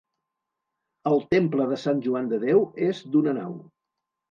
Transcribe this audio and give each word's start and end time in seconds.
El 1.11 1.21
temple 1.35 1.69
de 1.73 1.79
Sant 1.83 2.03
Joan 2.07 2.33
de 2.33 2.41
Déu 2.47 2.65
és 2.91 3.05
d'una 3.15 3.37
nau. 3.43 3.57